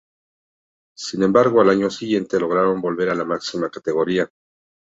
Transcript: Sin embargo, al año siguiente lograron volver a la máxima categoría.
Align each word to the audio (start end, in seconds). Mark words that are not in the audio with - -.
Sin 0.97 1.21
embargo, 1.21 1.61
al 1.61 1.69
año 1.69 1.91
siguiente 1.91 2.39
lograron 2.39 2.81
volver 2.81 3.09
a 3.09 3.13
la 3.13 3.23
máxima 3.23 3.69
categoría. 3.69 4.27